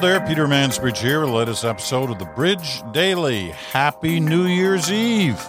[0.00, 3.48] There, Peter Mansbridge here latest episode of the Bridge Daily.
[3.72, 5.40] Happy New Year's Eve.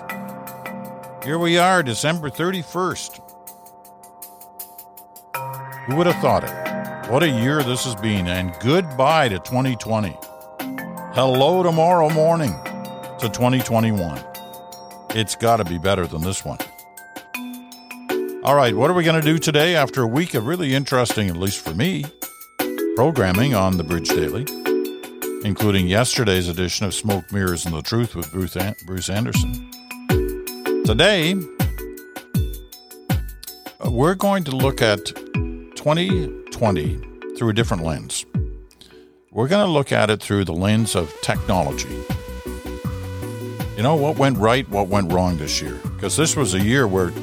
[1.24, 3.22] Here we are, December 31st.
[5.86, 7.12] Who would have thought it?
[7.12, 10.18] What a year this has been, and goodbye to 2020.
[11.14, 12.56] Hello tomorrow morning
[13.20, 14.20] to 2021.
[15.12, 16.58] It's got to be better than this one.
[18.44, 21.30] All right, what are we going to do today after a week of really interesting,
[21.30, 22.06] at least for me,
[23.00, 24.46] programming on the Bridge Daily,
[25.46, 29.72] including yesterday's edition of Smoke, Mirrors, and the Truth with Bruce, An- Bruce Anderson.
[30.84, 31.34] Today,
[33.80, 37.02] uh, we're going to look at 2020
[37.38, 38.26] through a different lens.
[39.32, 42.04] We're going to look at it through the lens of technology.
[43.78, 45.80] You know, what went right, what went wrong this year?
[45.96, 47.14] Because this was a year where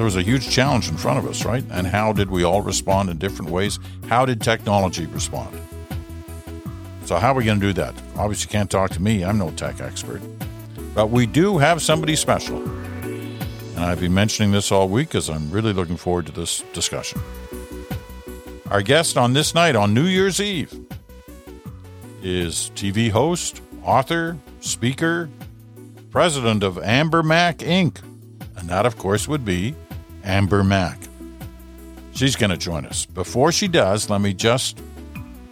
[0.00, 1.62] there was a huge challenge in front of us, right?
[1.70, 3.78] And how did we all respond in different ways?
[4.08, 5.60] How did technology respond?
[7.04, 7.94] So, how are we going to do that?
[8.16, 9.22] Obviously, you can't talk to me.
[9.22, 10.22] I'm no tech expert.
[10.94, 12.62] But we do have somebody special.
[13.02, 17.20] And I've been mentioning this all week because I'm really looking forward to this discussion.
[18.70, 20.72] Our guest on this night, on New Year's Eve,
[22.22, 25.28] is TV host, author, speaker,
[26.10, 27.98] president of Amber Mac Inc.
[28.56, 29.74] And that, of course, would be
[30.24, 30.98] Amber Mac.
[32.12, 33.06] She's going to join us.
[33.06, 34.80] Before she does, let me just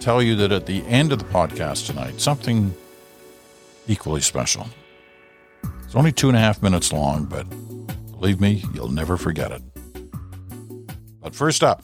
[0.01, 2.75] tell you that at the end of the podcast tonight, something
[3.87, 4.67] equally special.
[5.85, 7.49] It's only two and a half minutes long, but
[8.11, 9.63] believe me, you'll never forget it.
[11.21, 11.83] But first up,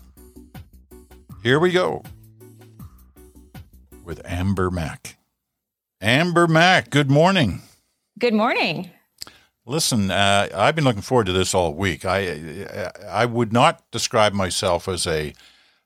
[1.42, 2.02] here we go
[4.04, 5.16] with Amber Mac.
[6.00, 7.62] Amber Mac, good morning.
[8.18, 8.90] Good morning.
[9.66, 12.04] Listen, uh, I've been looking forward to this all week.
[12.04, 15.32] I I would not describe myself as a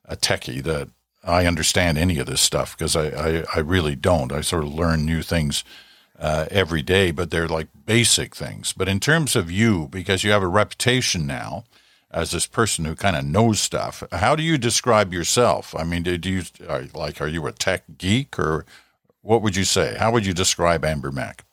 [0.05, 0.89] a techie that
[1.23, 4.33] I understand any of this stuff because I, I, I really don't.
[4.33, 5.63] I sort of learn new things
[6.17, 8.73] uh, every day, but they're like basic things.
[8.73, 11.63] But in terms of you, because you have a reputation now
[12.11, 15.73] as this person who kind of knows stuff, how do you describe yourself?
[15.77, 18.65] I mean, do you are, like are you a tech geek or
[19.21, 19.95] what would you say?
[19.97, 21.45] How would you describe Amber Mac?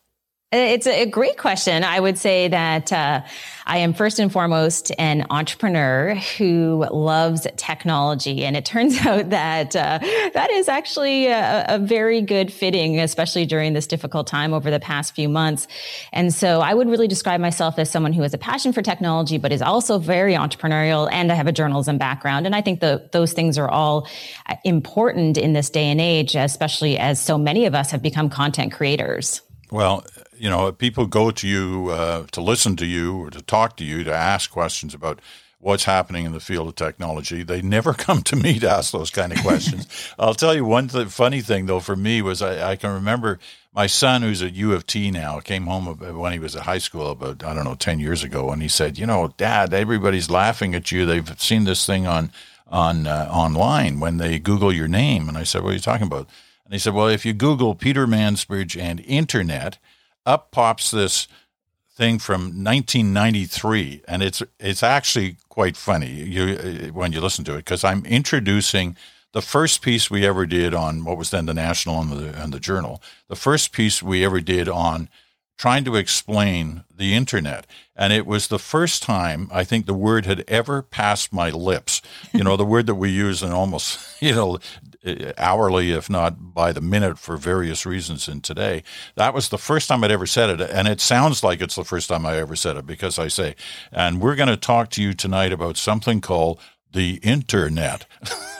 [0.52, 1.82] It's a great question.
[1.82, 3.22] I would say that uh,
[3.66, 8.44] I am first and foremost an entrepreneur who loves technology.
[8.44, 9.98] And it turns out that uh,
[10.34, 14.78] that is actually a, a, very good fitting, especially during this difficult time over the
[14.78, 15.66] past few months.
[16.12, 19.38] And so I would really describe myself as someone who has a passion for technology,
[19.38, 21.08] but is also very entrepreneurial.
[21.10, 22.46] And I have a journalism background.
[22.46, 24.06] And I think the, those things are all
[24.48, 28.30] uh, important in this day and age, especially as so many of us have become
[28.30, 29.42] content creators.
[29.72, 30.04] Well,
[30.38, 33.84] you know, people go to you uh, to listen to you or to talk to
[33.84, 35.20] you to ask questions about
[35.58, 37.42] what's happening in the field of technology.
[37.42, 39.86] They never come to me to ask those kind of questions.
[40.18, 43.38] I'll tell you one th- funny thing though for me was I, I, can remember
[43.74, 46.78] my son who's at U of T now came home when he was at high
[46.78, 50.30] school about I don't know ten years ago and he said, you know, Dad, everybody's
[50.30, 51.04] laughing at you.
[51.04, 52.30] They've seen this thing on
[52.68, 55.28] on uh, online when they Google your name.
[55.28, 56.28] And I said, what are you talking about?
[56.64, 59.78] And he said, well, if you Google Peter Mansbridge and internet
[60.26, 61.28] up pops this
[61.96, 67.58] thing from 1993, and it's it's actually quite funny you, when you listen to it
[67.58, 68.96] because I'm introducing
[69.32, 72.52] the first piece we ever did on what was then the National and the and
[72.52, 73.02] the Journal.
[73.28, 75.08] The first piece we ever did on
[75.56, 77.66] trying to explain the internet.
[77.94, 82.02] And it was the first time I think the word had ever passed my lips.
[82.32, 84.58] You know, the word that we use in almost, you know,
[85.38, 88.82] hourly, if not by the minute, for various reasons in today.
[89.14, 90.60] That was the first time I'd ever said it.
[90.60, 93.54] And it sounds like it's the first time I ever said it because I say,
[93.92, 96.60] and we're going to talk to you tonight about something called
[96.92, 98.06] the internet.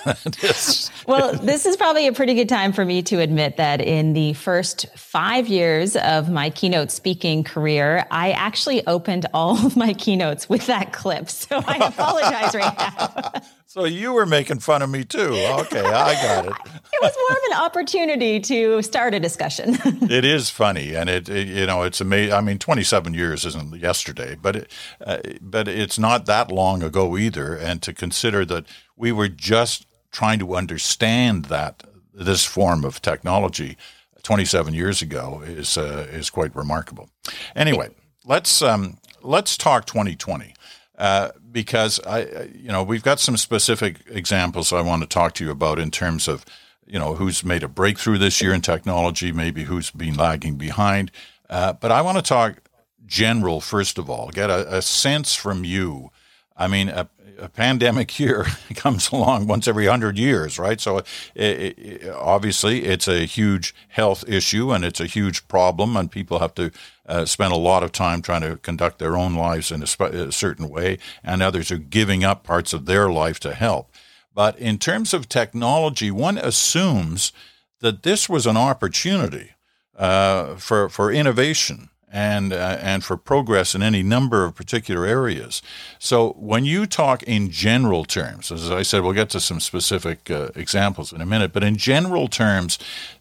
[1.07, 4.35] well, this is probably a pretty good time for me to admit that in the
[4.35, 10.49] first five years of my keynote speaking career, I actually opened all of my keynotes
[10.49, 11.31] with that clip.
[11.31, 13.33] So I apologize right now.
[13.77, 15.19] So you were making fun of me too.
[15.21, 16.53] Okay, I got it.
[16.65, 19.77] it was more of an opportunity to start a discussion.
[20.11, 22.33] it is funny, and it, it, you know it's amazing.
[22.33, 24.73] I mean, twenty seven years isn't yesterday, but it,
[25.05, 27.55] uh, but it's not that long ago either.
[27.55, 28.65] And to consider that
[28.97, 31.85] we were just trying to understand that
[32.15, 33.77] this form of technology
[34.23, 37.11] 27 years ago is uh, is quite remarkable.
[37.55, 37.91] Anyway,
[38.25, 40.55] let's um, let's talk 2020.
[40.97, 45.45] Uh, because I, you know, we've got some specific examples I want to talk to
[45.45, 46.45] you about in terms of,
[46.87, 51.11] you know, who's made a breakthrough this year in technology, maybe who's been lagging behind.
[51.51, 52.63] Uh, but I want to talk
[53.05, 56.11] general first of all, get a, a sense from you.
[56.57, 57.05] I mean, uh,
[57.39, 60.81] a pandemic year comes along once every hundred years, right?
[60.81, 66.11] So it, it, obviously it's a huge health issue and it's a huge problem, and
[66.11, 66.71] people have to
[67.07, 70.13] uh, spend a lot of time trying to conduct their own lives in a, sp-
[70.13, 73.91] a certain way, and others are giving up parts of their life to help.
[74.35, 77.33] But in terms of technology, one assumes
[77.81, 79.53] that this was an opportunity
[79.97, 85.61] uh, for for innovation and uh, and for progress in any number of particular areas.
[85.99, 90.31] So when you talk in general terms, as I said, we'll get to some specific
[90.31, 91.53] uh, examples in a minute.
[91.53, 92.79] But in general terms,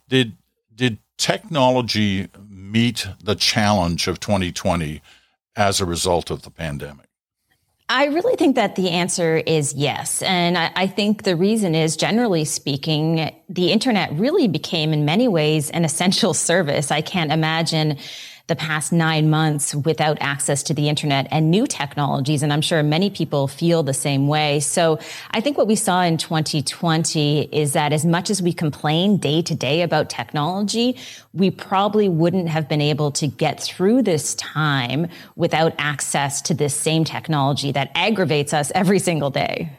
[0.07, 0.37] did
[0.73, 5.01] did technology meet the challenge of 2020
[5.57, 7.07] as a result of the pandemic?
[7.89, 10.21] I really think that the answer is yes.
[10.23, 15.27] And I, I, think the reason is, generally speaking, the internet really became, in many
[15.27, 16.89] ways, an essential service.
[16.89, 17.97] I can't imagine
[18.47, 22.43] the past nine months without access to the internet and new technologies.
[22.43, 24.59] And I'm sure many people feel the same way.
[24.59, 24.99] So
[25.31, 29.41] I think what we saw in 2020 is that as much as we complain day
[29.41, 30.97] to day about technology,
[31.33, 36.75] we probably wouldn't have been able to get through this time without access to this
[36.75, 39.71] same technology that aggravates us every single day.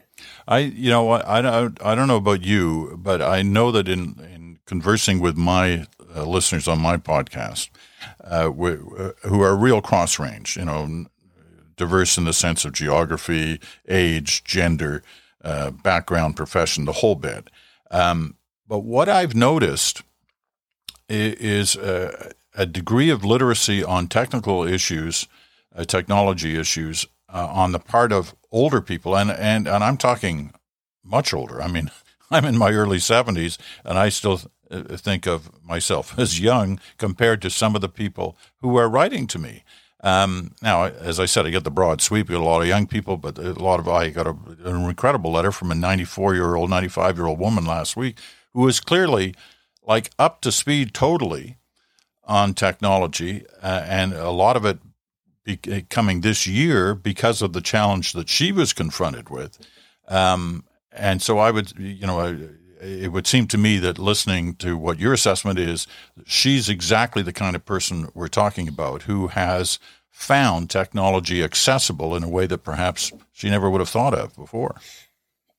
[0.49, 4.19] I, you know, I, I, I don't know about you, but I know that in,
[4.33, 4.36] in
[4.67, 7.71] conversing with my uh, listeners on my podcast,
[8.23, 11.07] uh, who are real cross range, you know,
[11.77, 15.03] diverse in the sense of geography, age, gender,
[15.45, 17.49] uh, background, profession, the whole bit.
[17.91, 18.37] Um,
[18.67, 20.03] but what I've noticed
[21.09, 25.29] is a, a, degree of literacy on technical issues,
[25.75, 30.53] uh, technology issues, uh, on the part of older people, and, and and I'm talking
[31.05, 31.63] much older.
[31.63, 31.91] I mean,
[32.31, 37.43] I'm in my early 70s, and I still uh, think of myself as young compared
[37.43, 39.65] to some of the people who are writing to me.
[40.03, 42.29] Um, now, as I said, I get the broad sweep.
[42.29, 44.89] We get a lot of young people, but a lot of I got a, an
[44.89, 48.19] incredible letter from a 94 year old, 95 year old woman last week
[48.53, 49.35] who was clearly
[49.87, 51.59] like up to speed totally
[52.25, 54.79] on technology, uh, and a lot of it
[55.45, 59.59] be- uh, coming this year because of the challenge that she was confronted with.
[60.09, 62.37] Um, and so I would, you know, I,
[62.87, 65.87] it would seem to me that listening to what your assessment is,
[66.25, 69.79] she's exactly the kind of person we're talking about who has
[70.11, 74.77] found technology accessible in a way that perhaps she never would have thought of before.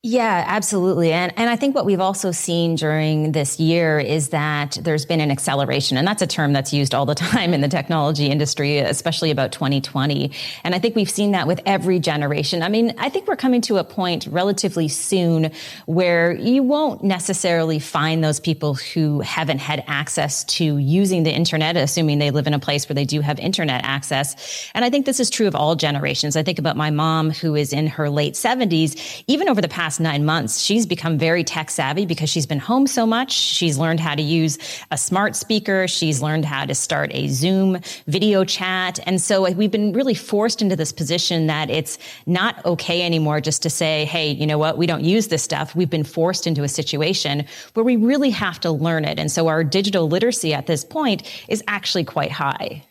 [0.08, 1.12] Yeah, absolutely.
[1.12, 5.20] And and I think what we've also seen during this year is that there's been
[5.20, 5.98] an acceleration.
[5.98, 9.52] And that's a term that's used all the time in the technology industry, especially about
[9.52, 10.32] 2020.
[10.64, 12.64] And I think we've seen that with every generation.
[12.64, 15.52] I mean, I think we're coming to a point relatively soon
[15.88, 21.76] where you won't necessarily find those people who haven't had access to using the internet,
[21.76, 24.70] assuming they live in a place where they do have internet access.
[24.74, 26.38] And I think this is true of all generations.
[26.38, 29.97] I think about my mom who is in her late 70s, even over the past
[30.00, 33.32] nine months, she's become very tech savvy because she's been home so much.
[33.32, 34.58] She's learned how to use
[34.92, 35.88] a smart speaker.
[35.88, 39.00] She's learned how to start a Zoom video chat.
[39.06, 43.62] And so we've been really forced into this position that it's not okay anymore just
[43.64, 44.78] to say, Hey, you know what?
[44.78, 45.76] We don't use this stuff.
[45.76, 49.20] We've been forced into a situation where we really have to learn it.
[49.20, 52.84] And so our digital literacy at this point is actually quite high.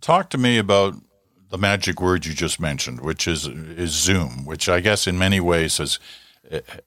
[0.00, 0.94] Talk to me about
[1.50, 5.40] the magic word you just mentioned, which is is Zoom, which I guess in many
[5.40, 5.98] ways has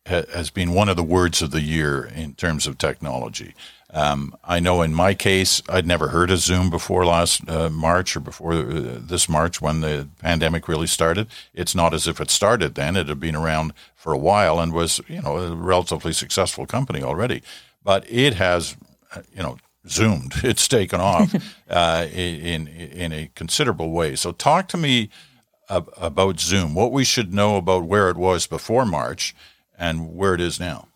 [0.05, 3.53] has been one of the words of the year in terms of technology.
[3.93, 8.15] Um, I know in my case, I'd never heard of Zoom before last uh, March
[8.15, 11.27] or before uh, this March when the pandemic really started.
[11.53, 14.73] It's not as if it started then; it had been around for a while and
[14.73, 17.43] was, you know, a relatively successful company already.
[17.83, 18.75] But it has,
[19.15, 20.33] uh, you know, zoomed.
[20.43, 21.35] It's taken off
[21.69, 24.15] uh, in in a considerable way.
[24.15, 25.09] So, talk to me
[25.69, 26.73] about Zoom.
[26.73, 29.35] What we should know about where it was before March
[29.77, 30.89] and where it is now.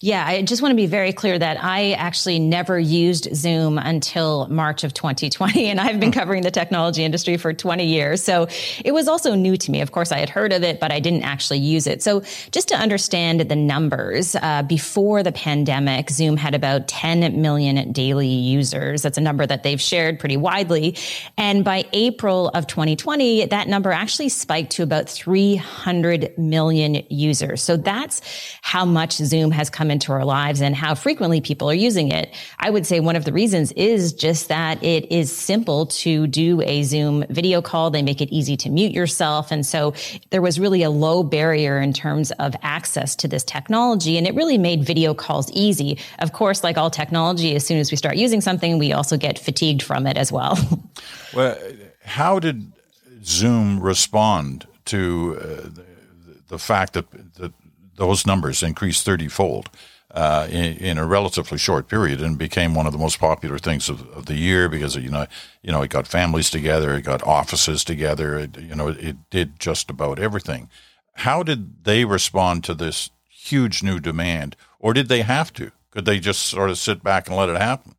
[0.00, 4.46] Yeah, I just want to be very clear that I actually never used Zoom until
[4.48, 5.70] March of 2020.
[5.72, 8.22] And I've been covering the technology industry for 20 years.
[8.22, 8.48] So
[8.84, 9.80] it was also new to me.
[9.80, 12.02] Of course, I had heard of it, but I didn't actually use it.
[12.02, 17.92] So just to understand the numbers, uh, before the pandemic, Zoom had about 10 million
[17.92, 19.02] daily users.
[19.02, 20.96] That's a number that they've shared pretty widely.
[21.36, 27.62] And by April of 2020, that number actually spiked to about 300 million users.
[27.62, 28.20] So that's
[28.62, 32.34] how much Zoom has come into our lives and how frequently people are using it.
[32.58, 36.60] I would say one of the reasons is just that it is simple to do
[36.62, 37.90] a Zoom video call.
[37.90, 39.50] They make it easy to mute yourself.
[39.50, 39.94] And so
[40.30, 44.18] there was really a low barrier in terms of access to this technology.
[44.18, 45.98] And it really made video calls easy.
[46.18, 49.38] Of course, like all technology, as soon as we start using something, we also get
[49.38, 50.58] fatigued from it as well.
[51.34, 51.56] well,
[52.04, 52.72] how did
[53.24, 55.82] Zoom respond to uh,
[56.48, 57.52] the fact that, that
[57.96, 59.70] those numbers increased 30 fold
[60.12, 63.88] uh, in, in, a relatively short period and became one of the most popular things
[63.88, 65.26] of, of, the year because you know
[65.62, 69.58] you know it got families together, it got offices together, it, you know it did
[69.58, 70.68] just about everything.
[71.14, 75.72] How did they respond to this huge new demand, or did they have to?
[75.90, 77.94] Could they just sort of sit back and let it happen?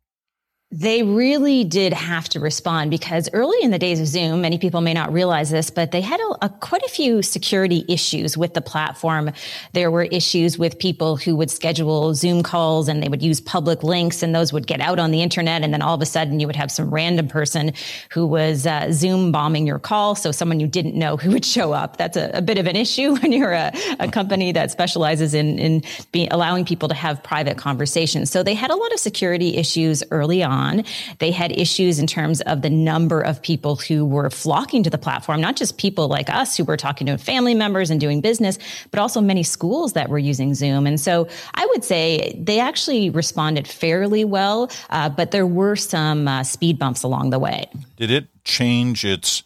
[0.76, 4.80] They really did have to respond because early in the days of Zoom, many people
[4.80, 8.54] may not realize this, but they had a, a, quite a few security issues with
[8.54, 9.30] the platform.
[9.72, 13.84] There were issues with people who would schedule Zoom calls and they would use public
[13.84, 15.62] links and those would get out on the internet.
[15.62, 17.72] And then all of a sudden you would have some random person
[18.10, 20.16] who was uh, Zoom bombing your call.
[20.16, 21.98] So someone you didn't know who would show up.
[21.98, 25.56] That's a, a bit of an issue when you're a, a company that specializes in,
[25.60, 28.28] in be, allowing people to have private conversations.
[28.28, 30.84] So they had a lot of security issues early on on.
[31.18, 34.98] They had issues in terms of the number of people who were flocking to the
[34.98, 38.58] platform, not just people like us who were talking to family members and doing business,
[38.90, 40.86] but also many schools that were using Zoom.
[40.86, 46.28] And so I would say they actually responded fairly well, uh, but there were some
[46.28, 47.66] uh, speed bumps along the way.
[47.96, 49.42] Did it change its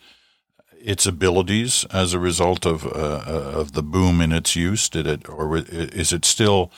[0.81, 2.91] its abilities as a result of uh,
[3.27, 4.89] uh of the boom in its use?
[4.89, 6.71] Did it, or is it still,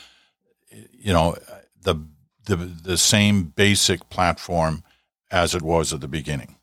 [0.98, 1.36] you know,
[1.82, 1.96] the
[2.56, 4.84] the, the same basic platform
[5.30, 6.56] as it was at the beginning?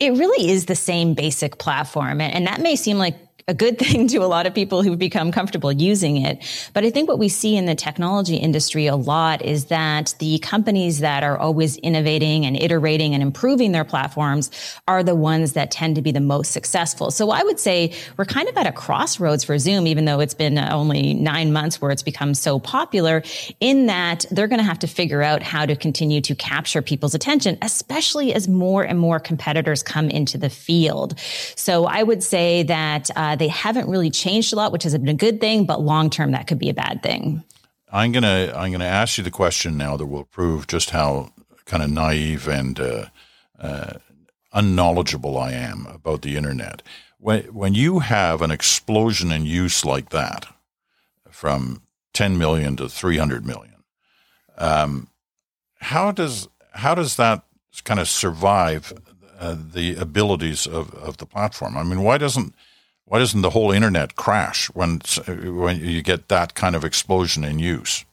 [0.00, 2.20] It really is the same basic platform.
[2.20, 5.32] And that may seem like a good thing to a lot of people who've become
[5.32, 6.42] comfortable using it.
[6.72, 10.38] But I think what we see in the technology industry a lot is that the
[10.38, 14.50] companies that are always innovating and iterating and improving their platforms
[14.88, 17.10] are the ones that tend to be the most successful.
[17.10, 20.34] So I would say we're kind of at a crossroads for Zoom, even though it's
[20.34, 23.22] been only nine months where it's become so popular
[23.60, 27.14] in that they're going to have to figure out how to continue to capture people's
[27.14, 31.18] attention, especially as more and more competitors come into the field.
[31.56, 34.92] So I would say that, uh, uh, they haven't really changed a lot, which has
[34.92, 37.42] been a good thing, but long term, that could be a bad thing.
[37.90, 41.32] I'm gonna I'm gonna ask you the question now that will prove just how
[41.64, 43.06] kind of naive and uh,
[43.58, 43.94] uh,
[44.52, 46.82] unknowledgeable I am about the internet.
[47.18, 50.46] When when you have an explosion in use like that,
[51.30, 53.84] from 10 million to 300 million,
[54.58, 55.08] um,
[55.80, 57.44] how does how does that
[57.84, 58.92] kind of survive
[59.38, 61.76] uh, the abilities of, of the platform?
[61.76, 62.54] I mean, why doesn't
[63.04, 67.58] why doesn't the whole internet crash when when you get that kind of explosion in
[67.58, 68.04] use?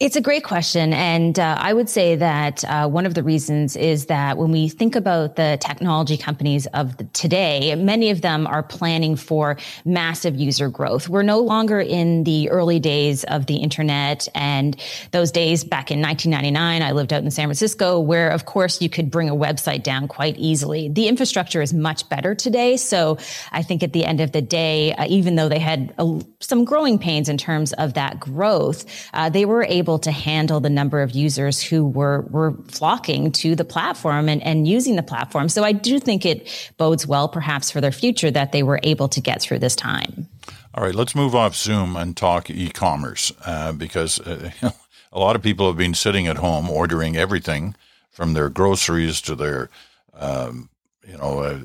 [0.00, 0.92] It's a great question.
[0.92, 4.68] And uh, I would say that uh, one of the reasons is that when we
[4.68, 10.34] think about the technology companies of the, today, many of them are planning for massive
[10.34, 11.08] user growth.
[11.08, 14.76] We're no longer in the early days of the internet and
[15.12, 18.88] those days back in 1999, I lived out in San Francisco where of course you
[18.88, 20.88] could bring a website down quite easily.
[20.88, 22.78] The infrastructure is much better today.
[22.78, 23.16] So
[23.52, 25.94] I think at the end of the day, uh, even though they had
[26.40, 28.84] some growing pains in terms of that growth,
[29.14, 33.30] uh, they were able able to handle the number of users who were, were flocking
[33.30, 35.50] to the platform and, and using the platform.
[35.50, 39.08] So I do think it bodes well perhaps for their future that they were able
[39.08, 40.26] to get through this time.
[40.72, 44.50] All right, let's move off Zoom and talk e-commerce uh, because uh,
[45.12, 47.74] a lot of people have been sitting at home ordering everything
[48.10, 49.68] from their groceries to their,
[50.14, 50.70] um,
[51.06, 51.58] you know, uh,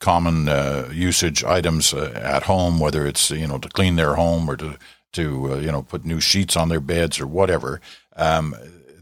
[0.00, 4.50] common uh, usage items uh, at home, whether it's you know to clean their home
[4.50, 4.76] or to
[5.14, 7.80] to uh, you know put new sheets on their beds or whatever,
[8.16, 8.54] um,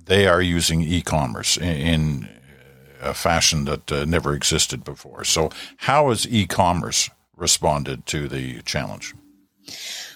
[0.04, 2.28] they are using e-commerce in, in
[3.00, 5.24] a fashion that uh, never existed before.
[5.24, 9.14] So, how has e-commerce responded to the challenge?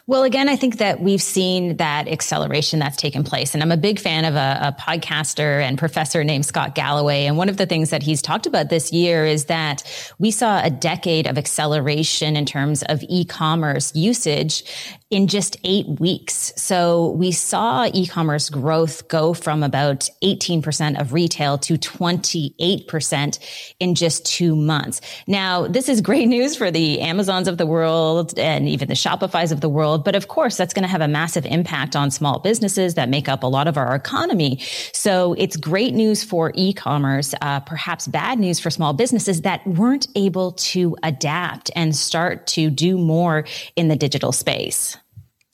[0.08, 3.54] Well, again, I think that we've seen that acceleration that's taken place.
[3.54, 7.24] And I'm a big fan of a, a, podcaster and professor named Scott Galloway.
[7.24, 9.82] And one of the things that he's talked about this year is that
[10.20, 14.62] we saw a decade of acceleration in terms of e-commerce usage
[15.10, 16.52] in just eight weeks.
[16.56, 23.38] So we saw e-commerce growth go from about 18% of retail to 28%
[23.78, 25.00] in just two months.
[25.28, 29.52] Now, this is great news for the Amazons of the world and even the Shopify's
[29.52, 29.95] of the world.
[30.04, 33.28] But of course, that's going to have a massive impact on small businesses that make
[33.28, 34.60] up a lot of our economy.
[34.92, 40.08] So it's great news for e-commerce, uh, perhaps bad news for small businesses that weren't
[40.14, 43.44] able to adapt and start to do more
[43.76, 44.96] in the digital space.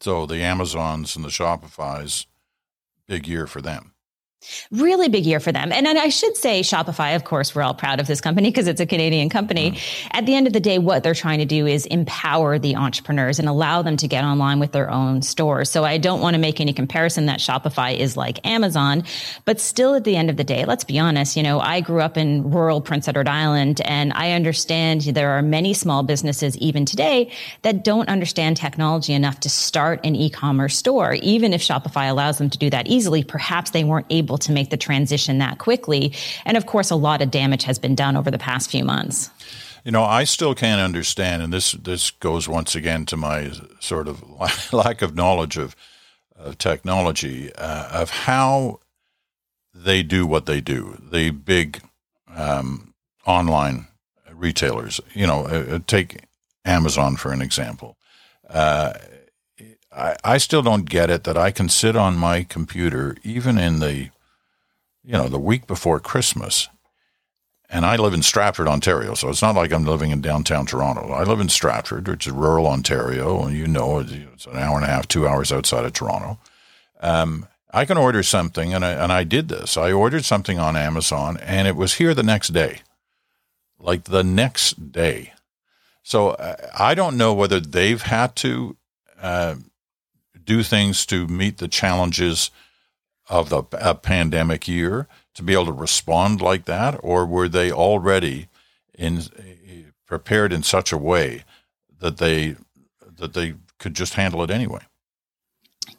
[0.00, 2.26] So the Amazons and the Shopify's,
[3.06, 3.92] big year for them.
[4.70, 5.70] Really big year for them.
[5.72, 8.80] And I should say Shopify, of course, we're all proud of this company because it's
[8.80, 9.72] a Canadian company.
[9.72, 10.08] Mm.
[10.12, 13.38] At the end of the day, what they're trying to do is empower the entrepreneurs
[13.38, 15.70] and allow them to get online with their own stores.
[15.70, 19.04] So I don't want to make any comparison that Shopify is like Amazon,
[19.44, 22.00] but still at the end of the day, let's be honest, you know, I grew
[22.00, 26.84] up in rural Prince Edward Island and I understand there are many small businesses even
[26.84, 27.30] today
[27.62, 31.14] that don't understand technology enough to start an e-commerce store.
[31.14, 34.52] Even if Shopify allows them to do that easily, perhaps they weren't able able to
[34.52, 36.12] make the transition that quickly.
[36.46, 39.30] And of course, a lot of damage has been done over the past few months.
[39.84, 44.08] You know, I still can't understand, and this this goes once again to my sort
[44.08, 44.22] of
[44.72, 45.76] lack of knowledge of,
[46.36, 48.80] of technology, uh, of how
[49.74, 50.96] they do what they do.
[51.10, 51.82] The big
[52.34, 52.94] um,
[53.26, 53.88] online
[54.32, 56.22] retailers, you know, uh, uh take
[56.64, 57.96] Amazon for an example.
[58.48, 58.92] Uh,
[59.94, 63.80] I, I still don't get it that I can sit on my computer, even in
[63.80, 64.10] the
[65.04, 66.68] you know, the week before Christmas.
[67.68, 71.10] And I live in Stratford, Ontario, so it's not like I'm living in downtown Toronto.
[71.10, 74.84] I live in Stratford, which is rural Ontario, and you know it's an hour and
[74.84, 76.38] a half, two hours outside of Toronto.
[77.00, 79.78] Um, I can order something, and I, and I did this.
[79.78, 82.82] I ordered something on Amazon, and it was here the next day,
[83.78, 85.32] like the next day.
[86.02, 88.76] So uh, I don't know whether they've had to
[89.20, 89.54] uh,
[90.44, 92.50] do things to meet the challenges
[93.28, 97.70] of the a pandemic year to be able to respond like that, or were they
[97.70, 98.48] already
[98.94, 99.22] in
[100.06, 101.44] prepared in such a way
[102.00, 102.56] that they
[103.16, 104.80] that they could just handle it anyway?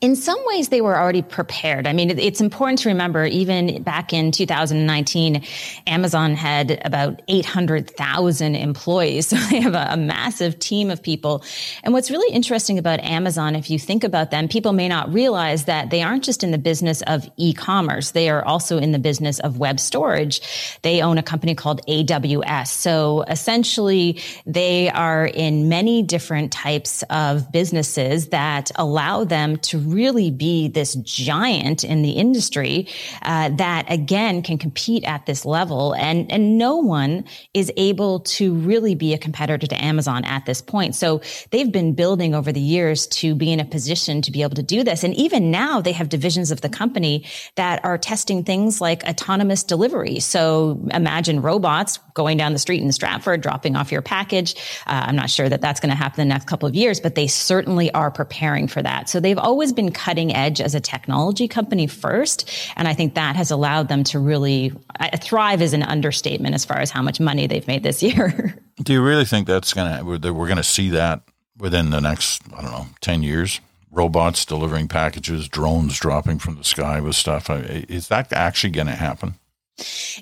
[0.04, 1.88] In some ways they were already prepared.
[1.88, 5.46] I mean, it's important to remember even back in 2019,
[5.88, 9.14] Amazon had about 800,000 employees.
[9.34, 11.44] So they have a, a, massive team of people.
[11.84, 15.66] And what's really interesting about Amazon, if you think about them, people may not realize
[15.66, 18.12] that they aren't just in the business of e-commerce.
[18.12, 20.42] They are also in the business of web storage.
[20.84, 22.68] They own a company called AWS.
[22.68, 30.32] So essentially they are in many different types of businesses that allow them to really
[30.32, 32.88] be this giant in the industry
[33.22, 38.54] uh, that again can compete at this level, and and no one is able to
[38.54, 40.96] really be a competitor to Amazon at this point.
[40.96, 41.22] So
[41.52, 44.64] they've been building over the years to be in a position to be able to
[44.64, 48.82] do this, and even now they have divisions of the company that are testing things
[48.82, 50.20] like autonomous delivery.
[50.20, 54.56] So imagine robots going down the street in Stratford, dropping off your package.
[54.86, 57.00] Uh, I'm not sure that that's going to happen in the next couple of years,
[57.00, 59.10] but they certainly are preparing for that.
[59.10, 62.50] So they've always been cutting edge as a technology company first.
[62.76, 66.66] And I think that has allowed them to really uh, thrive is an understatement as
[66.66, 68.56] far as how much money they've made this year.
[68.82, 71.22] Do you really think that's going to, we're going to see that
[71.58, 73.62] within the next, I don't know, 10 years?
[73.92, 77.48] Robots delivering packages, drones dropping from the sky with stuff.
[77.50, 79.36] Is that actually going to happen?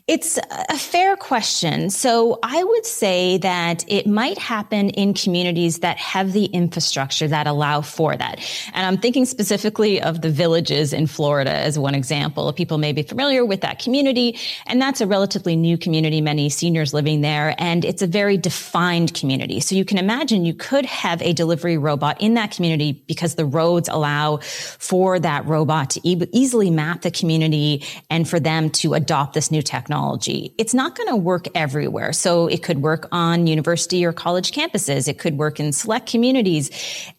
[0.07, 1.89] It's a fair question.
[1.89, 7.47] So I would say that it might happen in communities that have the infrastructure that
[7.47, 8.39] allow for that.
[8.73, 12.53] And I'm thinking specifically of the villages in Florida as one example.
[12.53, 14.39] People may be familiar with that community.
[14.67, 17.53] And that's a relatively new community, many seniors living there.
[17.57, 19.59] And it's a very defined community.
[19.59, 23.45] So you can imagine you could have a delivery robot in that community because the
[23.45, 28.93] roads allow for that robot to e- easily map the community and for them to
[28.93, 30.53] adopt the this new technology.
[30.59, 32.13] It's not going to work everywhere.
[32.13, 35.07] So it could work on university or college campuses.
[35.07, 36.69] It could work in select communities.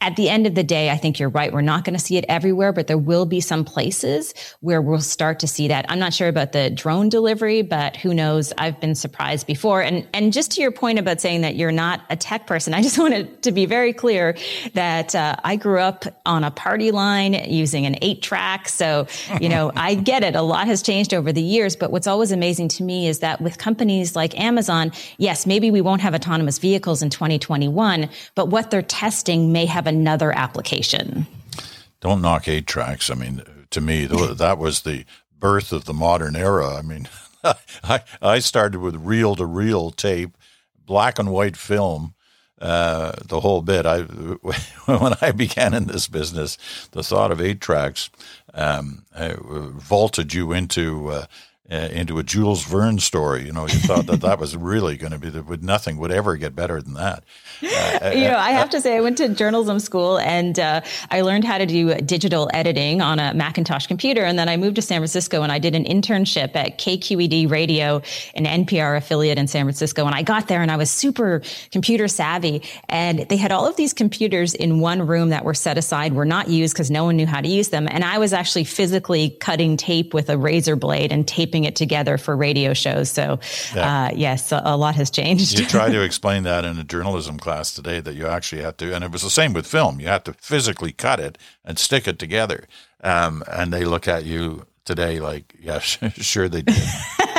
[0.01, 1.53] At the end of the day, I think you're right.
[1.53, 5.01] We're not going to see it everywhere, but there will be some places where we'll
[5.01, 5.85] start to see that.
[5.89, 8.53] I'm not sure about the drone delivery, but who knows?
[8.57, 9.83] I've been surprised before.
[9.83, 12.83] And, and just to your point about saying that you're not a tech person, I
[12.83, 14.37] just wanted to be very clear
[14.75, 18.69] that uh, I grew up on a party line using an eight track.
[18.69, 19.09] So,
[19.41, 20.37] you know, I get it.
[20.37, 23.41] A lot has changed over the years, but what's always amazing to me is that
[23.41, 28.71] with companies like Amazon, yes, maybe we won't have autonomous vehicles in 2021, but what
[28.71, 31.27] they're testing may have another application.
[32.01, 33.11] Don't knock eight tracks.
[33.11, 35.07] I mean, to me, that was the
[35.39, 36.77] birth of the modern era.
[36.77, 37.09] I mean,
[37.83, 40.37] I, I started with reel to reel tape,
[40.85, 42.15] black and white film.
[42.61, 43.87] Uh, the whole bit.
[43.87, 44.03] I
[44.87, 46.57] when I began in this business,
[46.93, 48.09] the thought of eight tracks
[48.55, 51.27] um, vaulted you into uh,
[51.73, 53.47] uh, into a Jules Verne story.
[53.47, 56.13] You know, you thought that that was really going to be that would nothing would
[56.13, 57.25] ever get better than that.
[57.63, 61.23] Uh, you know, I have to say, I went to journalism school and uh, I
[61.23, 64.83] learned how to do digital editing on a Macintosh computer, and then I moved to
[64.83, 68.03] San Francisco and I did an internship at KQED Radio,
[68.35, 70.05] an NPR affiliate in San Francisco.
[70.05, 73.77] And I got there and I was super computer savvy, and they had all of
[73.77, 77.17] these computers in one room that were set aside, were not used because no one
[77.17, 80.77] knew how to use them, and I was actually physically cutting tape with a razor
[80.77, 83.11] blade and taping it together for radio shows.
[83.11, 83.41] So,
[83.75, 84.07] yeah.
[84.07, 85.59] uh, yes, a, a, lot has changed.
[85.59, 88.95] you try to explain that in a journalism class today that you actually had to,
[88.95, 90.01] and it was the same with film.
[90.01, 92.67] You had to physically cut it and stick it together.
[93.03, 96.77] Um, and they look at you today like, yeah, sure they did.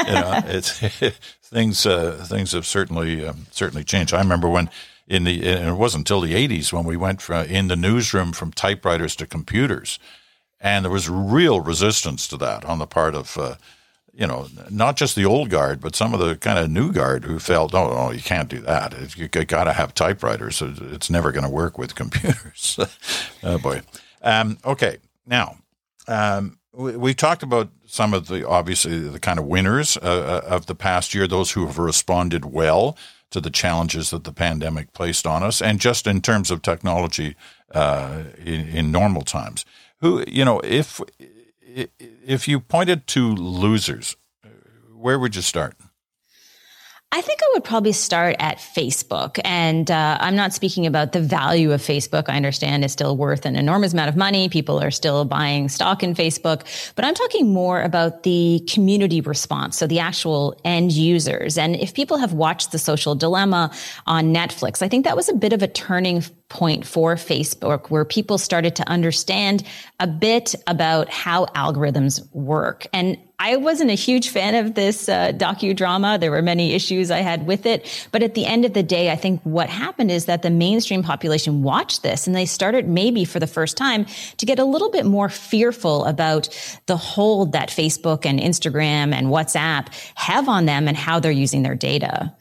[0.08, 0.80] you know, it's
[1.44, 1.86] things.
[1.86, 4.14] Uh, things have certainly um, certainly changed.
[4.14, 4.70] I remember when
[5.08, 8.32] in the and it wasn't until the 80s when we went from in the newsroom
[8.32, 10.00] from typewriters to computers
[10.62, 13.56] and there was real resistance to that on the part of uh,
[14.14, 17.24] you know, not just the old guard, but some of the kind of new guard
[17.26, 19.18] who felt, oh, no, you can't do that.
[19.18, 20.62] You got to have typewriters.
[20.62, 22.78] It's never going to work with computers.
[23.44, 23.82] oh, boy.
[24.22, 24.98] Um, okay.
[25.26, 25.58] Now,
[26.08, 30.48] um, we, we, talked about some of the, obviously, the kind of winners uh, uh,
[30.48, 32.96] of the past year, those who have responded well
[33.32, 37.36] to the challenges that the pandemic placed on us, and just in terms of technology
[37.74, 39.66] uh, in, in normal times.
[40.02, 41.02] Who, you know, if
[41.98, 44.16] if you pointed to losers,
[44.96, 45.76] where would you start?
[47.14, 49.40] I think I would probably start at Facebook.
[49.46, 52.24] And uh, I'm not speaking about the value of Facebook.
[52.28, 54.50] I understand it's still worth an enormous amount of money.
[54.50, 56.64] People are still buying stock in Facebook.
[56.96, 59.78] But I'm talking more about the community response.
[59.78, 61.56] So the actual end users.
[61.56, 63.72] And if people have watched The Social Dilemma
[64.08, 68.06] on Netflix, I think that was a bit of a turning point for Facebook where
[68.06, 69.64] people started to understand
[70.00, 72.88] a bit about how algorithms work.
[72.92, 76.18] And I wasn't a huge fan of this uh, docudrama.
[76.18, 78.08] There were many issues I had with it.
[78.14, 81.04] But at the end of the day, I think what happened is that the mainstream
[81.04, 84.06] population watched this and they started maybe for the first time
[84.38, 86.48] to get a little bit more fearful about
[86.86, 91.64] the hold that Facebook and Instagram and WhatsApp have on them and how they're using
[91.64, 92.34] their data.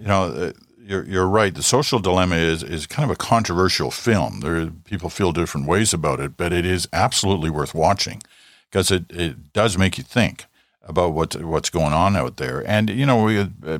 [0.00, 1.54] You know, uh, you're, you're right.
[1.54, 4.40] The social dilemma is, is kind of a controversial film.
[4.40, 8.20] There, people feel different ways about it, but it is absolutely worth watching
[8.74, 10.46] because it, it does make you think
[10.82, 12.68] about what what's going on out there.
[12.68, 13.78] And you know, we uh,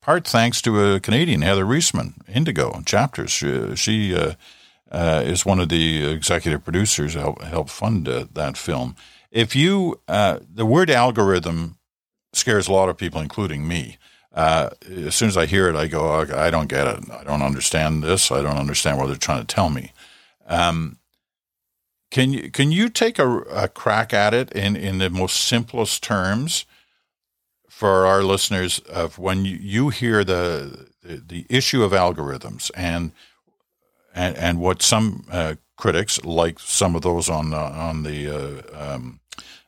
[0.00, 3.30] part thanks to a Canadian, Heather Reisman, Indigo Chapters.
[3.30, 4.32] She, she uh,
[4.90, 8.96] uh, is one of the executive producers help help fund uh, that film.
[9.30, 11.78] If you uh, the word algorithm
[12.32, 13.96] scares a lot of people, including me.
[14.34, 17.10] Uh, as soon as I hear it, I go, I don't get it.
[17.10, 18.32] I don't understand this.
[18.32, 19.92] I don't understand what they're trying to tell me.
[20.46, 20.96] Um,
[22.12, 26.02] can you can you take a, a crack at it in, in the most simplest
[26.02, 26.66] terms
[27.70, 33.12] for our listeners of when you, you hear the, the, the issue of algorithms and
[34.14, 38.94] and and what some uh, critics, like some of those on the, on the uh,
[38.94, 39.20] um,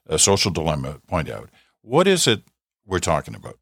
[0.09, 1.49] uh, social dilemma, point out.
[1.81, 2.43] What is it
[2.87, 3.59] we're talking about?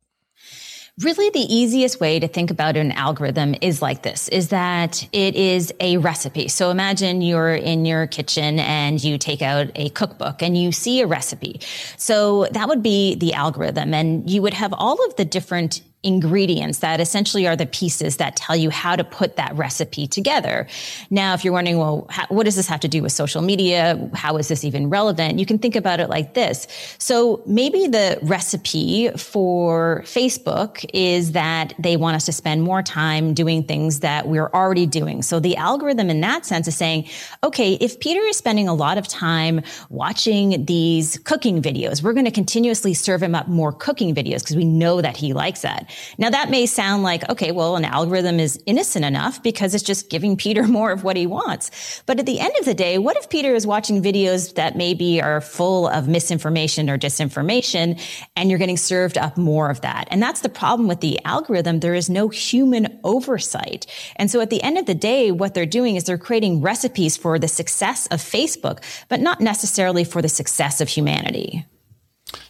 [1.00, 5.35] Really, the easiest way to think about an algorithm is like this, is that it
[5.35, 6.48] is a recipe.
[6.48, 11.00] So imagine you're in your kitchen and you take out a cookbook and you see
[11.00, 11.62] a recipe.
[11.96, 16.79] So that would be the algorithm and you would have all of the different ingredients
[16.79, 20.67] that essentially are the pieces that tell you how to put that recipe together.
[21.11, 24.11] Now, if you're wondering, well, how, what does this have to do with social media?
[24.15, 25.38] How is this even relevant?
[25.38, 26.67] You can think about it like this.
[26.99, 33.33] So maybe the recipe for Facebook is that they want us to spend more time
[33.33, 35.23] doing things that we're already doing.
[35.23, 37.09] So the algorithm in that sense is saying,
[37.45, 42.25] okay, if Peter is spending a lot of time watching these cooking videos, we're going
[42.25, 45.88] to continuously serve him up more cooking videos because we know that he likes that.
[46.18, 50.11] Now that may sound like, okay, well, an algorithm is innocent enough because it's just
[50.11, 52.02] giving Peter more of what he wants.
[52.07, 55.20] But at the end of the day, what if Peter is watching videos that maybe
[55.20, 58.00] are full of misinformation or disinformation
[58.37, 60.09] and you're getting served up more of that?
[60.11, 61.81] And that's the problem with the algorithm.
[61.81, 63.87] There is no human oversight.
[64.16, 67.16] And so at the end of the day, what they're doing is they're creating recipes
[67.16, 71.66] for the success of Facebook, but not necessarily for the success of humanity.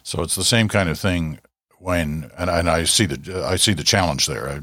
[0.03, 1.39] So it's the same kind of thing
[1.83, 4.49] when and, and I see the I see the challenge there.
[4.49, 4.61] I,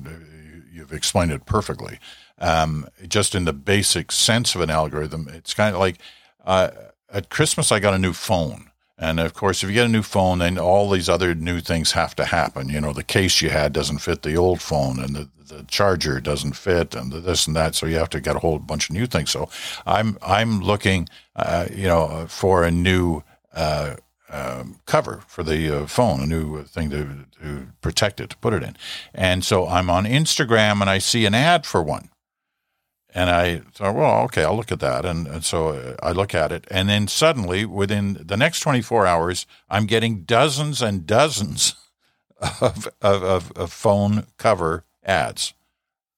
[0.72, 1.98] you've explained it perfectly.
[2.38, 5.98] Um, just in the basic sense of an algorithm, it's kind of like
[6.44, 6.70] uh,
[7.12, 8.70] at Christmas I got a new phone.
[8.96, 11.92] And of course, if you get a new phone, then all these other new things
[11.92, 12.68] have to happen.
[12.68, 16.20] You know, the case you had doesn't fit the old phone, and the, the charger
[16.20, 17.74] doesn't fit, and this and that.
[17.74, 19.30] So you have to get a whole bunch of new things.
[19.30, 19.48] So
[19.86, 23.22] I'm I'm looking, uh, you know, for a new
[23.54, 23.96] uh,
[24.30, 28.52] um, cover for the uh, phone, a new thing to, to protect it, to put
[28.52, 28.76] it in.
[29.14, 32.10] And so I'm on Instagram and I see an ad for one.
[33.12, 35.04] And I thought, well, okay, I'll look at that.
[35.04, 36.64] And, and, so I look at it.
[36.70, 41.74] And then suddenly, within the next 24 hours, I'm getting dozens and dozens
[42.60, 45.54] of, of, of phone cover ads.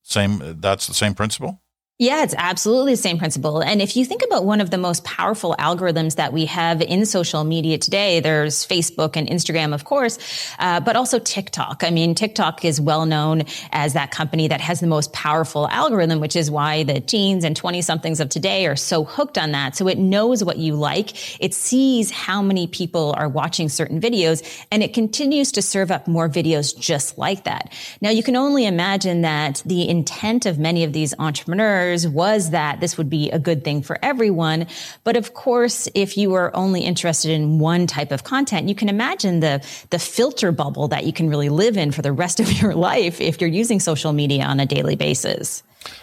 [0.02, 1.61] Same, that's the same principle?
[2.02, 3.62] Yeah, it's absolutely the same principle.
[3.62, 7.06] And if you think about one of the most powerful algorithms that we have in
[7.06, 10.18] social media today, there's Facebook and Instagram, of course,
[10.58, 11.84] uh, but also TikTok.
[11.84, 16.18] I mean, TikTok is well known as that company that has the most powerful algorithm,
[16.18, 19.76] which is why the teens and 20 somethings of today are so hooked on that.
[19.76, 21.40] So it knows what you like.
[21.40, 26.08] It sees how many people are watching certain videos and it continues to serve up
[26.08, 27.72] more videos just like that.
[28.00, 32.80] Now you can only imagine that the intent of many of these entrepreneurs was that
[32.80, 34.66] this would be a good thing for everyone.
[35.04, 38.88] But of course, if you are only interested in one type of content, you can
[38.88, 42.50] imagine the, the filter bubble that you can really live in for the rest of
[42.60, 45.62] your life if you're using social media on a daily basis.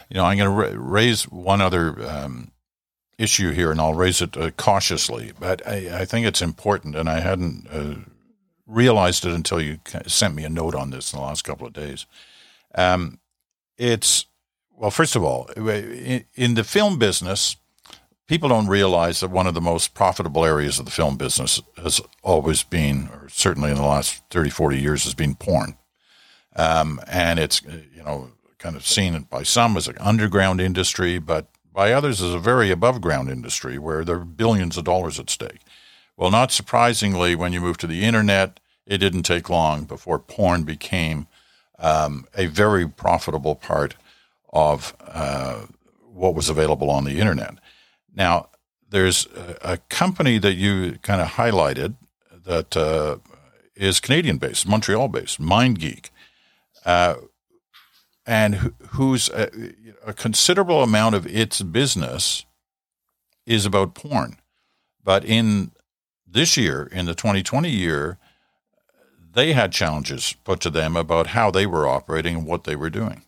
[0.10, 2.52] You know, I'm going to ra- raise one other um,
[3.18, 7.10] issue here, and I'll raise it uh, cautiously, but I, I, think it's important, and
[7.10, 7.96] I hadn't uh,
[8.66, 11.74] realized it until you sent me a note on this in the last couple of
[11.74, 12.06] days.
[12.76, 13.20] Um,
[13.78, 14.26] it's
[14.80, 15.50] well, first of all,
[16.36, 17.58] in the film business,
[18.28, 22.00] people don't realize that one of the most profitable areas of the film business has
[22.24, 25.76] always been, or certainly in the last 30, 40 years, has been porn.
[26.56, 31.48] Um, and it's, you know, kind of seen by some as an underground industry, but
[31.74, 35.30] by others as a very above ground industry where there are billions of dollars at
[35.30, 35.60] stake.
[36.16, 40.64] Well, not surprisingly, when you move to the internet, it didn't take long before porn
[40.64, 41.28] became
[41.80, 43.96] um, a very profitable part
[44.52, 45.66] of uh,
[46.12, 47.56] what was available on the internet.
[48.14, 48.50] Now,
[48.90, 51.96] there's a, a company that you kind of highlighted
[52.46, 53.18] that uh,
[53.76, 56.10] is Canadian based, Montreal based, MindGeek,
[56.86, 57.16] uh,
[58.26, 59.50] and wh- whose a, uh,
[60.08, 62.46] a considerable amount of its business
[63.46, 64.38] is about porn.
[65.04, 65.72] But in
[66.28, 68.18] this year, in the 2020 year,
[69.34, 72.90] they had challenges put to them about how they were operating and what they were
[72.90, 73.24] doing.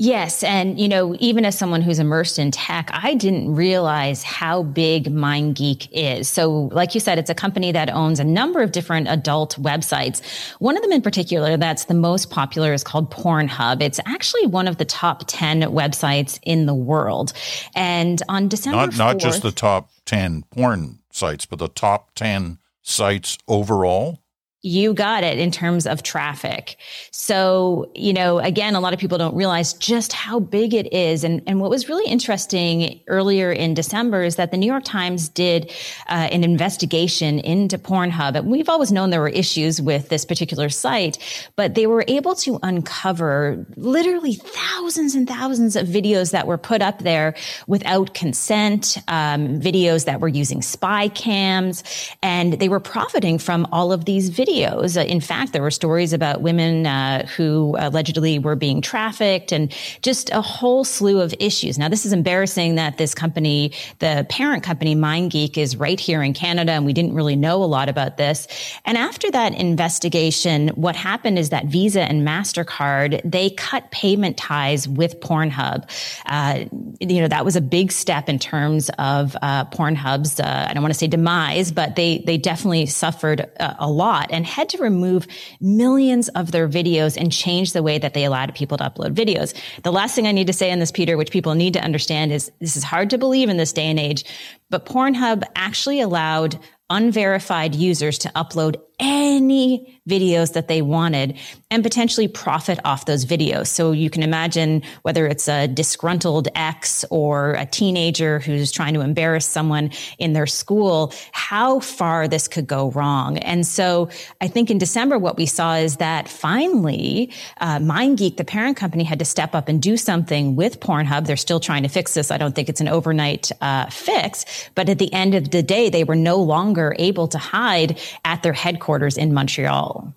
[0.00, 0.44] Yes.
[0.44, 5.06] And, you know, even as someone who's immersed in tech, I didn't realize how big
[5.06, 6.28] MindGeek is.
[6.28, 10.22] So, like you said, it's a company that owns a number of different adult websites.
[10.60, 13.82] One of them in particular that's the most popular is called Pornhub.
[13.82, 17.32] It's actually one of the top 10 websites in the world.
[17.74, 22.14] And on December not, 4th, not just the top 10 porn sites, but the top
[22.14, 24.20] 10 sites overall.
[24.62, 26.78] You got it in terms of traffic.
[27.12, 31.22] So, you know, again, a lot of people don't realize just how big it is.
[31.22, 35.28] And, and what was really interesting earlier in December is that the New York Times
[35.28, 35.70] did
[36.08, 38.34] uh, an investigation into Pornhub.
[38.34, 41.18] And we've always known there were issues with this particular site,
[41.54, 46.82] but they were able to uncover literally thousands and thousands of videos that were put
[46.82, 47.36] up there
[47.68, 51.84] without consent, um, videos that were using spy cams,
[52.24, 54.96] and they were profiting from all of these videos videos.
[54.96, 59.72] Uh, in fact, there were stories about women uh, who allegedly were being trafficked and
[60.02, 61.78] just a whole slew of issues.
[61.78, 66.32] Now, this is embarrassing that this company, the parent company, MindGeek, is right here in
[66.32, 68.46] Canada, and we didn't really know a lot about this.
[68.84, 74.88] And after that investigation, what happened is that Visa and MasterCard, they cut payment ties
[74.88, 75.88] with Pornhub.
[76.26, 76.64] Uh,
[77.00, 80.82] you know, that was a big step in terms of uh, Pornhub's, uh, I don't
[80.82, 84.78] want to say demise, but they, they definitely suffered a, a lot and had to
[84.78, 85.26] remove
[85.60, 89.52] millions of their videos and change the way that they allowed people to upload videos.
[89.82, 92.30] The last thing I need to say on this, Peter, which people need to understand
[92.30, 94.24] is this is hard to believe in this day and age,
[94.70, 96.56] but Pornhub actually allowed
[96.88, 101.36] unverified users to upload any videos that they wanted
[101.70, 103.66] and potentially profit off those videos.
[103.68, 109.00] So you can imagine whether it's a disgruntled ex or a teenager who's trying to
[109.00, 113.38] embarrass someone in their school, how far this could go wrong.
[113.38, 114.08] And so
[114.40, 117.30] I think in December, what we saw is that finally,
[117.60, 121.26] uh, MindGeek, the parent company, had to step up and do something with Pornhub.
[121.26, 122.30] They're still trying to fix this.
[122.30, 125.90] I don't think it's an overnight uh, fix, but at the end of the day,
[125.90, 130.14] they were no longer able to hide at their headquarters headquarters in Montreal.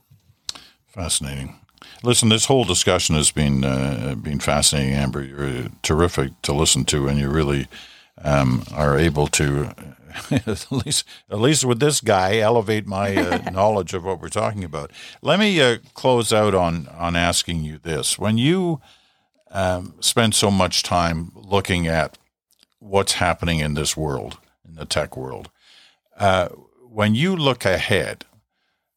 [0.87, 1.59] Fascinating.
[2.03, 5.21] Listen, this whole discussion has been uh, been fascinating, Amber.
[5.23, 7.67] You're terrific to listen to, and you really
[8.23, 9.71] um, are able to,
[10.31, 14.63] at least at least with this guy, elevate my uh, knowledge of what we're talking
[14.63, 14.91] about.
[15.21, 18.79] Let me uh, close out on on asking you this: When you
[19.51, 22.17] um, spend so much time looking at
[22.79, 25.49] what's happening in this world, in the tech world,
[26.17, 26.47] uh,
[26.89, 28.25] when you look ahead,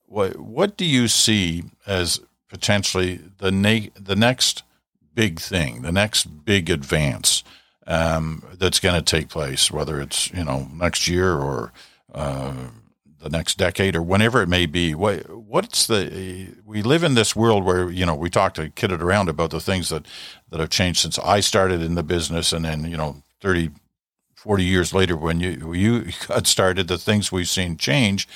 [0.07, 4.63] what what do you see as potentially the na- the next
[5.15, 7.43] big thing, the next big advance
[7.87, 11.73] um, that's going to take place, whether it's you know next year or
[12.15, 12.55] uh,
[13.21, 14.95] the next decade or whenever it may be.
[14.95, 19.03] What what's the we live in this world where you know we talked to kidded
[19.03, 20.07] around about the things that
[20.51, 23.71] that have changed since I started in the business, and then you know 30,
[24.37, 28.29] 40 years later when you you got started, the things we've seen change.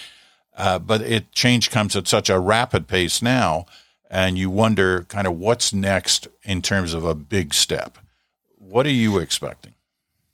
[0.58, 3.64] Uh, but it change comes at such a rapid pace now,
[4.10, 7.96] and you wonder kind of what's next in terms of a big step.
[8.56, 9.74] What are you expecting?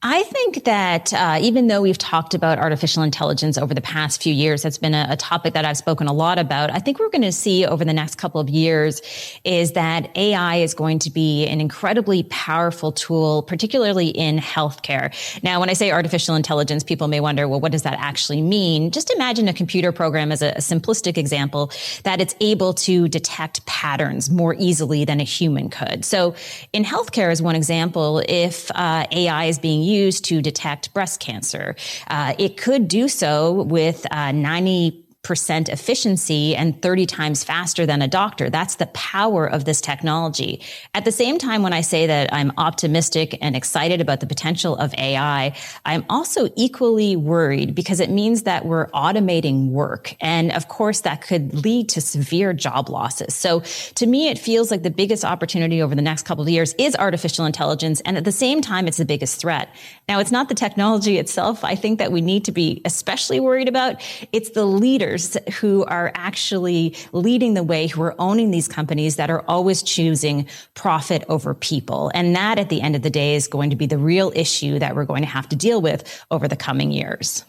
[0.07, 4.35] I think that uh, even though we've talked about artificial intelligence over the past few
[4.35, 6.71] years, that's been a, a topic that I've spoken a lot about.
[6.71, 9.01] I think we're going to see over the next couple of years
[9.45, 15.11] is that AI is going to be an incredibly powerful tool, particularly in healthcare.
[15.43, 18.91] Now, when I say artificial intelligence, people may wonder, well, what does that actually mean?
[18.91, 23.65] Just imagine a computer program as a, a simplistic example that it's able to detect
[23.65, 26.05] patterns more easily than a human could.
[26.05, 26.35] So
[26.75, 31.21] in healthcare, as one example, if uh, AI is being used used to detect breast
[31.21, 31.77] cancer.
[32.09, 38.03] Uh, it could do so with uh, 90 percent efficiency and 30 times faster than
[38.03, 38.51] a doctor.
[38.51, 40.61] That's the power of this technology.
[40.95, 44.77] At the same time, when I say that I'm optimistic and excited about the potential
[44.77, 50.15] of AI, I'm also equally worried because it means that we're automating work.
[50.21, 53.35] And of course, that could lead to severe job losses.
[53.35, 53.61] So
[53.95, 56.95] to me, it feels like the biggest opportunity over the next couple of years is
[56.97, 58.01] artificial intelligence.
[58.03, 59.75] And at the same time, it's the biggest threat.
[60.09, 61.65] Now, it's not the technology itself.
[61.65, 64.03] I think that we need to be especially worried about.
[64.33, 69.17] It's the leaders leaders who are actually leading the way, who are owning these companies
[69.17, 72.11] that are always choosing profit over people.
[72.15, 74.79] And that at the end of the day is going to be the real issue
[74.79, 77.45] that we're going to have to deal with over the coming years.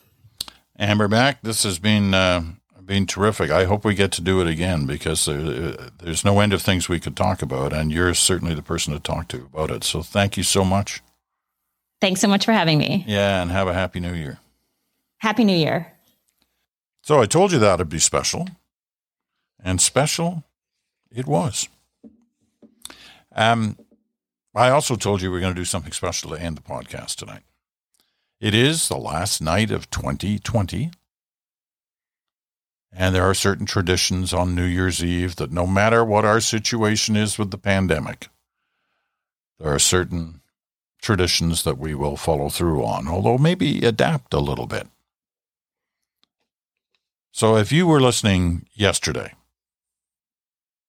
[0.77, 2.43] Amber Mac, this has been uh,
[2.85, 3.49] been terrific.
[3.49, 6.87] I hope we get to do it again because there, there's no end of things
[6.87, 9.83] we could talk about, and you're certainly the person to talk to about it.
[9.83, 11.01] So thank you so much.
[11.99, 13.03] Thanks so much for having me.
[13.07, 14.37] Yeah, and have a happy new year.
[15.17, 15.94] Happy New Year.
[17.05, 18.47] So I told you that would be special,
[19.63, 20.43] and special
[21.11, 21.69] it was.
[23.31, 23.77] Um,
[24.55, 27.17] I also told you we are going to do something special to end the podcast
[27.17, 27.43] tonight.
[28.41, 30.89] It is the last night of 2020.
[32.91, 37.15] And there are certain traditions on New Year's Eve that no matter what our situation
[37.15, 38.29] is with the pandemic,
[39.59, 40.41] there are certain
[40.99, 44.87] traditions that we will follow through on, although maybe adapt a little bit.
[47.35, 49.33] So if you were listening yesterday,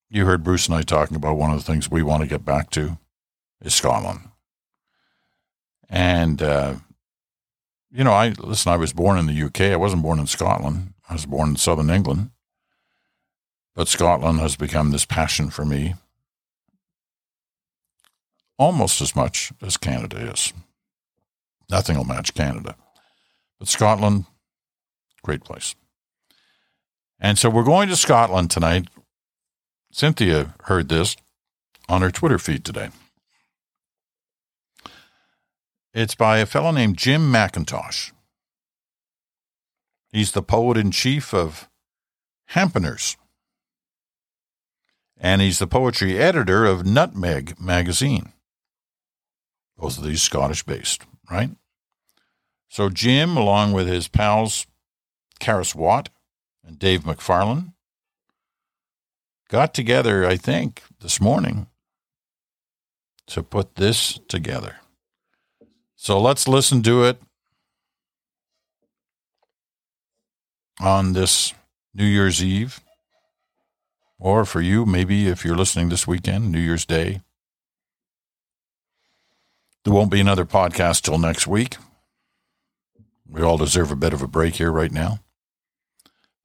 [0.09, 2.45] you heard Bruce and I talking about one of the things we want to get
[2.45, 2.99] back to
[3.61, 4.29] is Scotland.
[5.91, 6.77] And, uh,
[7.91, 9.73] you know, I listen, I was born in the UK.
[9.73, 10.95] I wasn't born in Scotland.
[11.09, 12.31] I was born in southern England.
[13.75, 15.95] But Scotland has become this passion for me
[18.57, 20.53] almost as much as Canada is.
[21.69, 22.77] Nothing will match Canada.
[23.59, 24.27] But Scotland,
[25.25, 25.75] great place.
[27.19, 28.89] And so we're going to Scotland tonight.
[29.91, 31.17] Cynthia heard this
[31.89, 32.91] on her Twitter feed today.
[35.95, 38.13] It's by a fellow named Jim Mackintosh.
[40.13, 41.69] He's the poet in chief of
[42.51, 43.17] Hampeners.
[45.19, 48.35] And he's the poetry editor of Nutmeg magazine.
[49.79, 51.51] Both of these Scottish based, right?
[52.69, 54.67] So Jim, along with his pals
[55.41, 56.11] Karis Watt
[56.67, 57.73] and Dave McFarlane
[59.49, 61.69] got together, I think, this morning
[63.29, 64.77] to put this together.
[65.95, 67.21] So let's listen to it
[70.81, 71.55] on this
[71.95, 72.81] New Year's Eve.
[74.19, 77.21] Or for you, maybe if you're listening this weekend, New Year's Day.
[79.85, 81.77] There won't be another podcast till next week.
[83.29, 85.21] We all deserve a bit of a break here right now.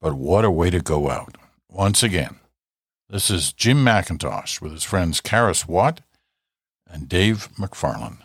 [0.01, 1.37] But what a way to go out.
[1.69, 2.39] Once again,
[3.07, 6.01] this is Jim Mackintosh with his friends Karis Watt
[6.89, 8.17] and Dave McFarlane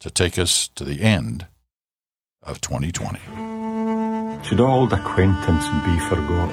[0.00, 1.46] to take us to the end
[2.42, 3.20] of 2020.
[4.44, 6.50] Should old acquaintance be forgot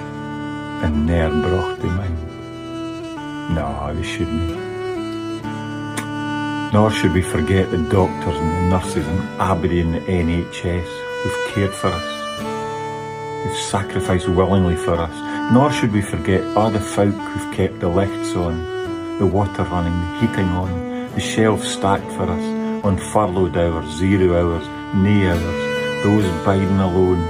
[0.84, 3.56] and ne'er brought to mind?
[3.56, 4.62] No, they shouldn't.
[6.72, 10.88] Nor should we forget the doctors and the nurses and the NHS
[11.24, 12.21] who've cared for us
[13.42, 17.88] who've sacrificed willingly for us, nor should we forget all the folk who've kept the
[17.88, 23.58] lights on, the water running, the heating on, the shelves stacked for us, on furloughed
[23.58, 27.22] hours, zero hours, nay hours, those biding alone,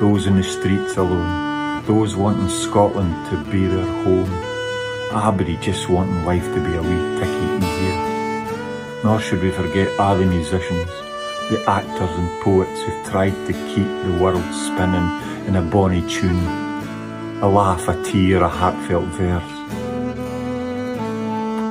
[0.00, 4.32] those in the streets alone, those wanting Scotland to be their home,
[5.12, 9.02] Aberdeen just wanting life to be a wee ticky easier.
[9.04, 10.90] Nor should we forget all the musicians,
[11.50, 16.46] the actors and poets who've tried to keep the world spinning in a bonny tune,
[17.40, 19.54] a laugh, a tear, a heartfelt verse.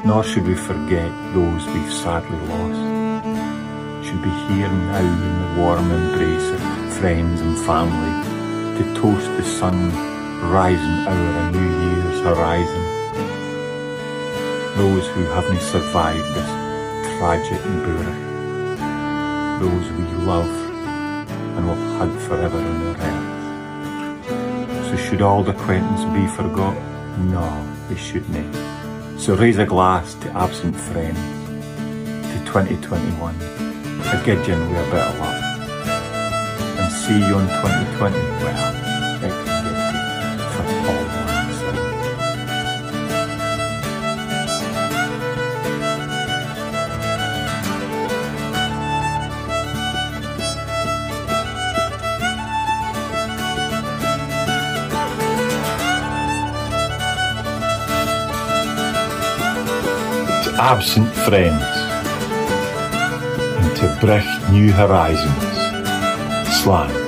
[0.03, 2.81] Nor should we forget those we've sadly lost.
[4.03, 6.61] Should be here now in the warm embrace of
[6.97, 8.15] friends and family
[8.79, 9.77] to toast the sun
[10.51, 12.85] rising over a new year's horizon.
[14.75, 16.51] Those who haven't survived this
[17.19, 18.19] tragic birth,
[19.61, 20.49] those we love
[21.57, 23.26] and will hug forever in their earth.
[24.89, 26.73] So should old acquaintance be forgot?
[27.19, 28.55] No, they shouldn't.
[29.19, 31.19] So raise a glass to absent friends,
[32.31, 35.47] to 2021, a gidgeon with a bit of luck
[36.79, 38.15] and see you in 2020.
[38.15, 38.86] Well,
[60.59, 61.63] absent friends
[63.61, 65.31] and to brecht new horizons
[66.61, 67.06] slang.